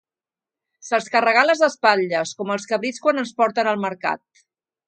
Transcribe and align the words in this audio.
Se'ls 0.87 1.09
carregà 1.15 1.43
a 1.45 1.47
les 1.49 1.61
espatlles, 1.69 2.33
com 2.39 2.57
els 2.57 2.67
cabrits 2.73 3.05
quan 3.07 3.25
es 3.27 3.37
porten 3.43 3.73
al 3.75 3.81
mercat. 3.89 4.47